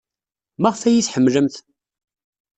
Maɣef 0.61 0.81
ay 0.83 0.91
iyi-tḥemmlemt? 0.95 1.55